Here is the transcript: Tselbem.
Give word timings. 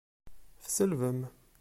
Tselbem. 0.63 1.19